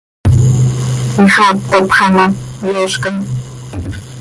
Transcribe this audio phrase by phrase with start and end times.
[1.23, 2.25] Ixaap tapxa ma,
[2.73, 3.15] yoozcam.